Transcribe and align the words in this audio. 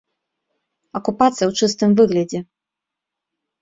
Акупацыя 1.01 1.47
ў 1.49 1.53
чыстым 1.63 1.89
выглядзе! 2.03 2.39